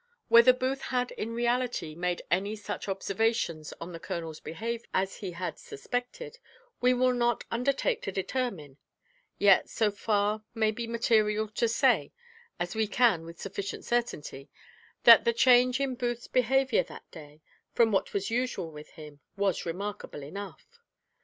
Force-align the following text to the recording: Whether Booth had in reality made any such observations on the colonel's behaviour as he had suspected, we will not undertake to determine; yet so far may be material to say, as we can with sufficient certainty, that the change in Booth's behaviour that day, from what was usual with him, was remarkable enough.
Whether 0.29 0.51
Booth 0.51 0.81
had 0.81 1.11
in 1.11 1.35
reality 1.35 1.93
made 1.93 2.23
any 2.31 2.55
such 2.55 2.87
observations 2.89 3.71
on 3.79 3.91
the 3.91 3.99
colonel's 3.99 4.39
behaviour 4.39 4.87
as 4.95 5.17
he 5.17 5.33
had 5.33 5.59
suspected, 5.59 6.39
we 6.81 6.91
will 6.91 7.13
not 7.13 7.43
undertake 7.51 8.01
to 8.01 8.11
determine; 8.11 8.77
yet 9.37 9.69
so 9.69 9.91
far 9.91 10.43
may 10.55 10.71
be 10.71 10.87
material 10.87 11.47
to 11.49 11.67
say, 11.67 12.13
as 12.59 12.73
we 12.73 12.87
can 12.87 13.25
with 13.25 13.39
sufficient 13.39 13.85
certainty, 13.85 14.49
that 15.03 15.23
the 15.23 15.33
change 15.33 15.79
in 15.79 15.93
Booth's 15.93 16.25
behaviour 16.25 16.81
that 16.81 17.05
day, 17.11 17.43
from 17.75 17.91
what 17.91 18.11
was 18.11 18.31
usual 18.31 18.71
with 18.71 18.89
him, 18.93 19.19
was 19.37 19.67
remarkable 19.67 20.23
enough. 20.23 20.79